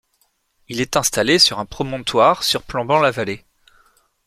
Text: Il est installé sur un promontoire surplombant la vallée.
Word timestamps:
Il 0.67 0.81
est 0.81 0.97
installé 0.97 1.37
sur 1.37 1.59
un 1.59 1.67
promontoire 1.67 2.41
surplombant 2.41 3.01
la 3.01 3.11
vallée. 3.11 3.45